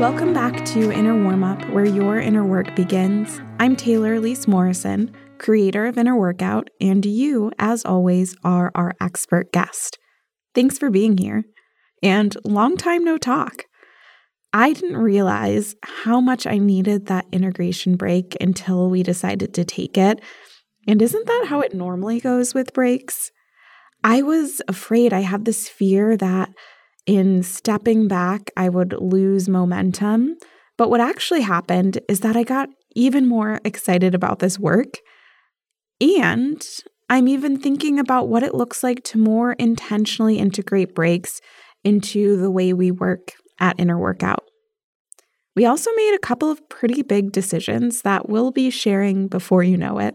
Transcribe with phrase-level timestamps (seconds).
[0.00, 3.38] Welcome back to Inner Warm Up, where your inner work begins.
[3.58, 9.52] I'm Taylor Elyse Morrison, creator of Inner Workout, and you, as always, are our expert
[9.52, 9.98] guest.
[10.54, 11.44] Thanks for being here.
[12.02, 13.66] And long time no talk.
[14.54, 19.98] I didn't realize how much I needed that integration break until we decided to take
[19.98, 20.20] it.
[20.86, 23.30] And isn't that how it normally goes with breaks?
[24.02, 26.50] I was afraid, I had this fear that
[27.06, 30.36] in stepping back, I would lose momentum.
[30.78, 34.98] But what actually happened is that I got even more excited about this work.
[36.00, 36.64] And
[37.10, 41.40] I'm even thinking about what it looks like to more intentionally integrate breaks
[41.84, 44.44] into the way we work at Inner Workout.
[45.56, 49.76] We also made a couple of pretty big decisions that we'll be sharing before you
[49.76, 50.14] know it.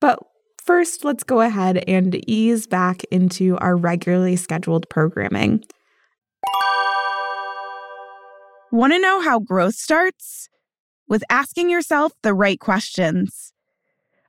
[0.00, 0.18] But
[0.62, 5.64] first, let's go ahead and ease back into our regularly scheduled programming.
[8.72, 10.48] Want to know how growth starts?
[11.08, 13.52] With asking yourself the right questions.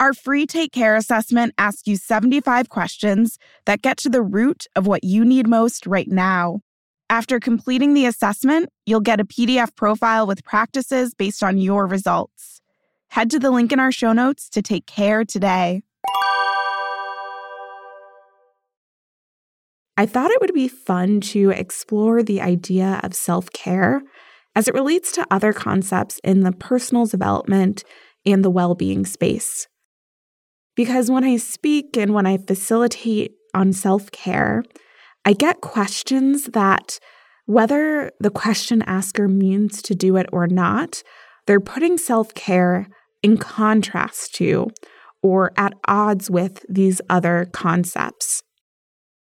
[0.00, 4.86] Our free Take Care assessment asks you 75 questions that get to the root of
[4.86, 6.60] what you need most right now.
[7.10, 12.61] After completing the assessment, you'll get a PDF profile with practices based on your results.
[13.12, 15.82] Head to the link in our show notes to take care today.
[19.98, 24.00] I thought it would be fun to explore the idea of self care
[24.56, 27.84] as it relates to other concepts in the personal development
[28.24, 29.68] and the well being space.
[30.74, 34.64] Because when I speak and when I facilitate on self care,
[35.26, 36.98] I get questions that,
[37.44, 41.02] whether the question asker means to do it or not,
[41.46, 42.88] they're putting self care
[43.22, 44.70] in contrast to
[45.22, 48.42] or at odds with these other concepts.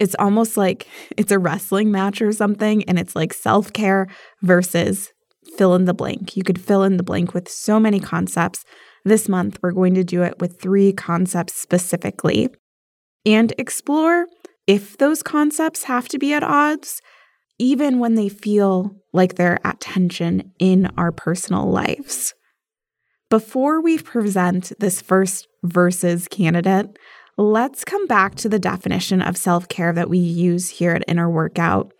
[0.00, 4.08] It's almost like it's a wrestling match or something, and it's like self care
[4.42, 5.12] versus
[5.56, 6.36] fill in the blank.
[6.36, 8.64] You could fill in the blank with so many concepts.
[9.04, 12.48] This month, we're going to do it with three concepts specifically
[13.26, 14.26] and explore
[14.66, 17.02] if those concepts have to be at odds,
[17.58, 22.34] even when they feel like they're at tension in our personal lives.
[23.34, 26.96] Before we present this first versus candidate,
[27.36, 31.28] let's come back to the definition of self care that we use here at Inner
[31.28, 31.92] Workout.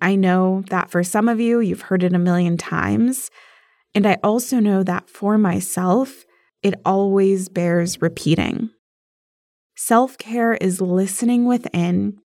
[0.00, 3.30] I know that for some of you, you've heard it a million times.
[3.94, 6.24] And I also know that for myself,
[6.62, 8.70] it always bears repeating.
[9.76, 12.22] Self care is listening within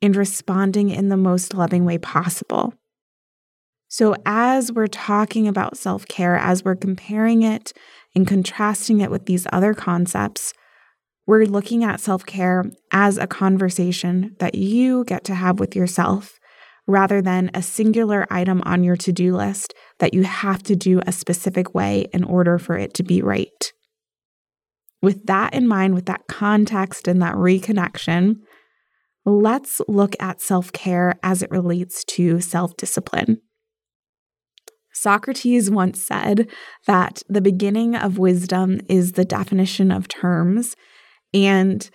[0.00, 2.72] and responding in the most loving way possible.
[3.88, 7.72] So, as we're talking about self care, as we're comparing it
[8.14, 10.52] and contrasting it with these other concepts,
[11.26, 16.38] we're looking at self care as a conversation that you get to have with yourself
[16.86, 21.00] rather than a singular item on your to do list that you have to do
[21.06, 23.72] a specific way in order for it to be right.
[25.00, 28.36] With that in mind, with that context and that reconnection,
[29.24, 33.40] let's look at self care as it relates to self discipline.
[34.98, 36.48] Socrates once said
[36.86, 40.76] that the beginning of wisdom is the definition of terms,
[41.32, 41.88] and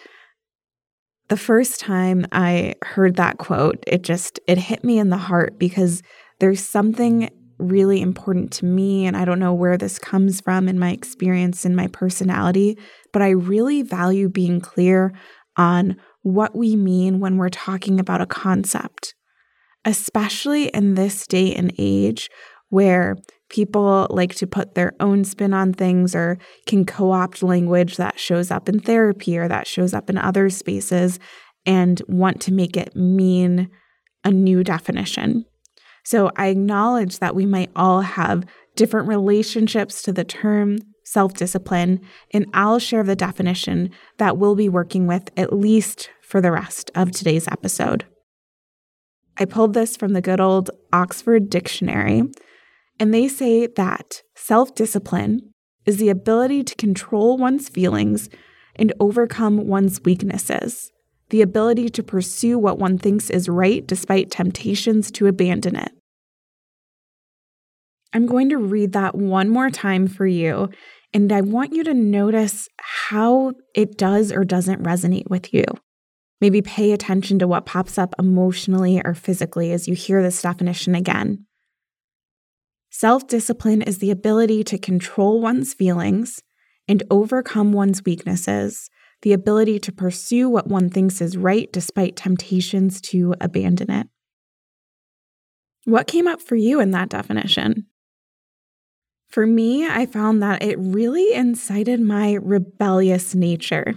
[1.30, 5.58] the first time I heard that quote, it just it hit me in the heart
[5.58, 6.04] because
[6.40, 10.80] there's something really important to me and I don't know where this comes from in
[10.80, 12.78] my experience and my personality,
[13.12, 15.14] but I really value being clear
[15.56, 19.16] on what we mean when we're talking about a concept.
[19.86, 22.30] Especially in this day and age
[22.74, 23.16] where
[23.50, 28.20] people like to put their own spin on things or can co opt language that
[28.20, 31.20] shows up in therapy or that shows up in other spaces
[31.68, 33.70] and want to make it mean
[34.24, 35.46] a new definition.
[36.04, 38.44] So I acknowledge that we might all have
[38.76, 42.02] different relationships to the term self discipline,
[42.34, 46.90] and I'll share the definition that we'll be working with at least for the rest
[46.96, 48.06] of today's episode.
[49.38, 52.24] I pulled this from the good old Oxford Dictionary,
[53.00, 55.54] and they say that self discipline
[55.86, 58.30] is the ability to control one's feelings
[58.76, 60.92] and overcome one's weaknesses,
[61.30, 65.92] the ability to pursue what one thinks is right despite temptations to abandon it.
[68.14, 70.70] I'm going to read that one more time for you,
[71.14, 75.66] and I want you to notice how it does or doesn't resonate with you.
[76.40, 80.94] Maybe pay attention to what pops up emotionally or physically as you hear this definition
[80.94, 81.46] again.
[82.96, 86.44] Self discipline is the ability to control one's feelings
[86.88, 88.92] and overcome one's weaknesses,
[89.24, 94.08] the ability to pursue what one thinks is right despite temptations to abandon it.
[95.86, 97.88] What came up for you in that definition?
[99.28, 103.96] For me, I found that it really incited my rebellious nature.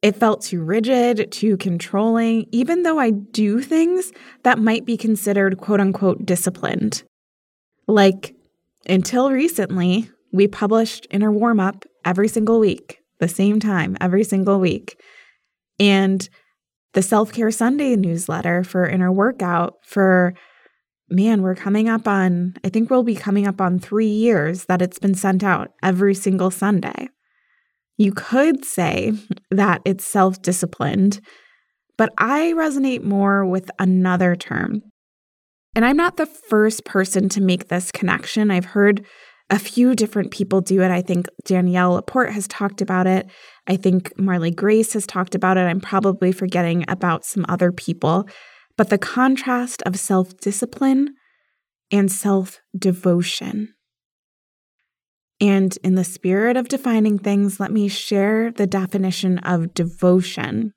[0.00, 4.12] It felt too rigid, too controlling, even though I do things
[4.44, 7.02] that might be considered quote unquote disciplined.
[7.86, 8.34] Like,
[8.88, 14.60] until recently, we published Inner Warm Up every single week, the same time every single
[14.60, 15.00] week.
[15.78, 16.28] And
[16.94, 20.34] the Self Care Sunday newsletter for Inner Workout for
[21.08, 24.82] man, we're coming up on, I think we'll be coming up on three years that
[24.82, 27.08] it's been sent out every single Sunday.
[27.96, 29.12] You could say
[29.50, 31.20] that it's self disciplined,
[31.96, 34.82] but I resonate more with another term.
[35.76, 38.50] And I'm not the first person to make this connection.
[38.50, 39.04] I've heard
[39.50, 40.90] a few different people do it.
[40.90, 43.30] I think Danielle Laporte has talked about it.
[43.66, 45.60] I think Marley Grace has talked about it.
[45.60, 48.26] I'm probably forgetting about some other people.
[48.78, 51.14] But the contrast of self discipline
[51.92, 53.74] and self devotion.
[55.42, 60.72] And in the spirit of defining things, let me share the definition of devotion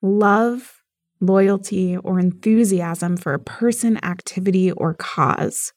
[0.00, 0.83] love,
[1.26, 5.72] loyalty, or enthusiasm for a person, activity, or cause.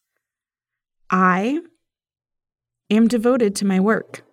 [1.09, 1.61] I
[2.89, 4.23] am devoted to my work.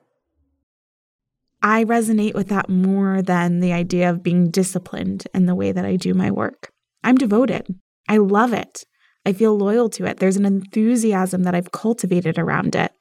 [1.62, 5.86] I resonate with that more than the idea of being disciplined in the way that
[5.86, 6.70] I do my work.
[7.02, 7.66] I'm devoted.
[8.08, 8.84] I love it.
[9.24, 10.18] I feel loyal to it.
[10.18, 12.92] There's an enthusiasm that I've cultivated around it.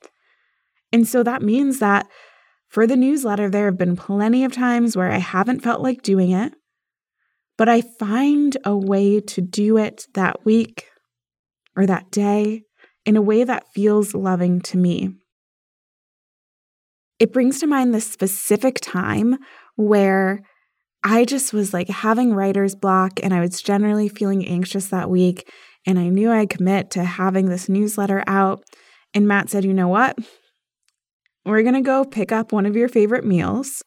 [0.94, 2.07] And so that means that
[2.69, 6.31] for the newsletter, there have been plenty of times where I haven't felt like doing
[6.31, 6.54] it,
[7.58, 10.90] but I find a way to do it that week
[11.76, 12.64] or that day
[13.06, 15.16] in a way that feels loving to me.
[17.20, 19.38] It brings to mind this specific time
[19.76, 20.42] where
[21.04, 25.50] I just was like having writer's block and I was generally feeling anxious that week.
[25.86, 28.64] And I knew I'd commit to having this newsletter out.
[29.14, 30.18] And Matt said, You know what?
[31.46, 33.84] We're going to go pick up one of your favorite meals.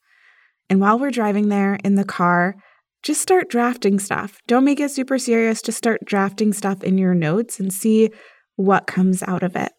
[0.69, 2.57] And while we're driving there in the car,
[3.07, 4.41] just start drafting stuff.
[4.49, 5.63] Don't make it super serious.
[5.63, 8.11] Just start drafting stuff in your notes and see
[8.57, 9.73] what comes out of it.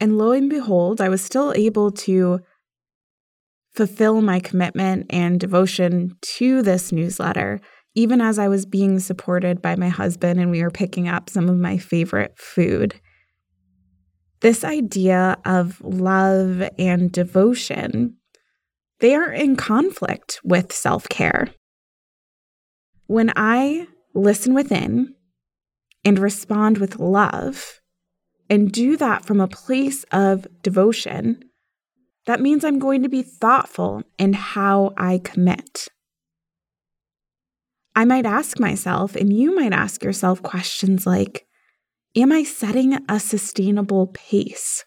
[0.00, 2.40] And lo and behold, I was still able to
[3.72, 7.60] fulfill my commitment and devotion to this newsletter,
[7.94, 11.48] even as I was being supported by my husband and we were picking up some
[11.48, 13.00] of my favorite food
[14.44, 18.14] this idea of love and devotion,
[19.04, 21.50] they are in conflict with self care.
[23.06, 25.14] When I listen within
[26.06, 27.82] and respond with love
[28.48, 31.42] and do that from a place of devotion,
[32.24, 35.88] that means I'm going to be thoughtful in how I commit.
[37.94, 41.46] I might ask myself, and you might ask yourself questions like
[42.16, 44.86] Am I setting a sustainable pace?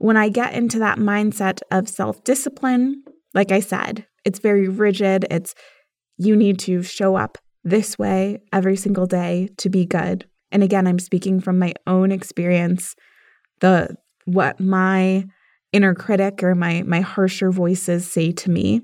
[0.00, 3.04] When I get into that mindset of self discipline,
[3.34, 5.26] like I said, it's very rigid.
[5.30, 5.54] It's
[6.16, 10.24] you need to show up this way every single day to be good.
[10.50, 12.96] And again, I'm speaking from my own experience,
[13.60, 13.94] the
[14.24, 15.26] what my
[15.70, 18.80] inner critic or my my harsher voices say to me.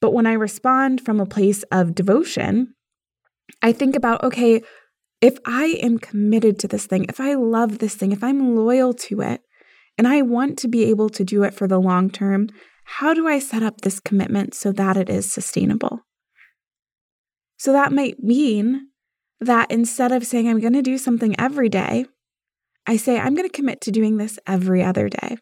[0.00, 2.74] But when I respond from a place of devotion,
[3.60, 4.62] I think about okay,
[5.20, 8.94] if I am committed to this thing, if I love this thing, if I'm loyal
[8.94, 9.42] to it,
[9.98, 12.48] and I want to be able to do it for the long term,
[12.84, 16.00] how do I set up this commitment so that it is sustainable?
[17.58, 18.88] So that might mean
[19.40, 22.06] that instead of saying I'm going to do something every day,
[22.86, 25.36] I say I'm going to commit to doing this every other day.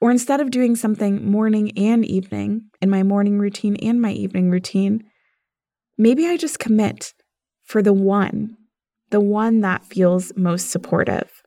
[0.00, 4.50] Or instead of doing something morning and evening in my morning routine and my evening
[4.50, 5.04] routine,
[5.96, 7.14] maybe I just commit
[7.62, 8.56] for the one
[9.12, 11.41] the one that feels most supportive.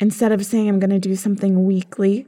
[0.00, 2.26] Instead of saying, I'm going to do something weekly,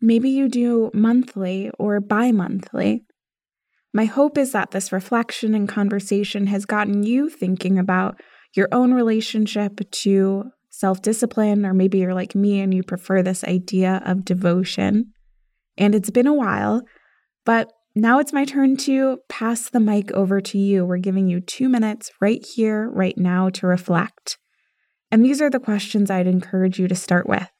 [0.00, 3.04] maybe you do monthly or bi monthly.
[3.92, 8.20] My hope is that this reflection and conversation has gotten you thinking about
[8.54, 13.44] your own relationship to self discipline, or maybe you're like me and you prefer this
[13.44, 15.12] idea of devotion.
[15.78, 16.82] And it's been a while,
[17.44, 20.84] but now it's my turn to pass the mic over to you.
[20.84, 24.38] We're giving you two minutes right here, right now to reflect.
[25.10, 27.50] And these are the questions I'd encourage you to start with.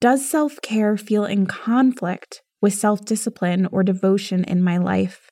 [0.00, 5.30] Does self care feel in conflict with self discipline or devotion in my life?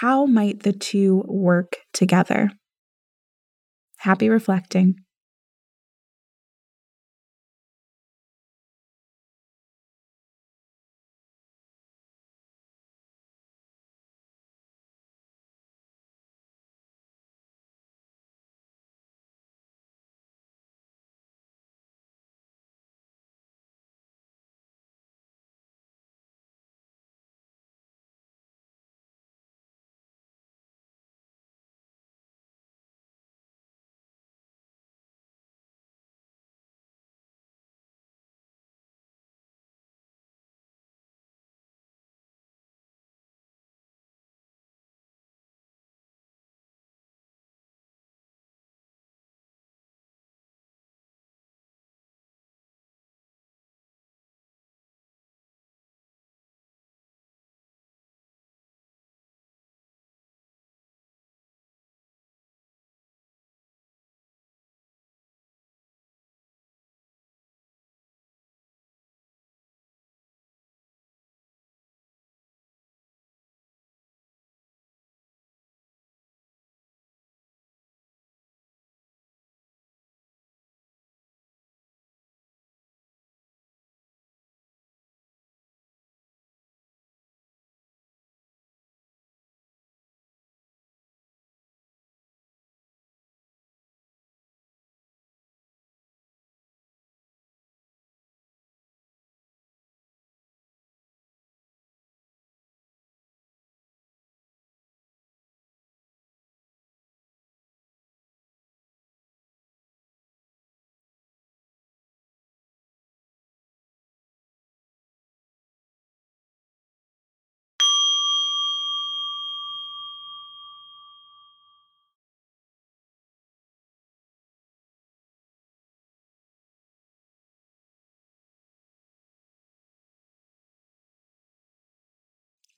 [0.00, 2.50] How might the two work together?
[3.98, 4.96] Happy reflecting.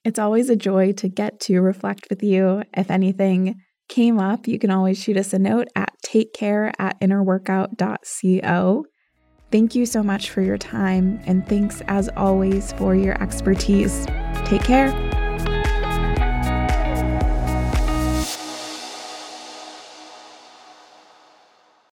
[0.03, 2.63] It's always a joy to get to reflect with you.
[2.75, 8.85] If anything came up, you can always shoot us a note at takecare at innerworkout.co.
[9.51, 14.05] Thank you so much for your time, and thanks as always for your expertise.
[14.45, 15.10] Take care.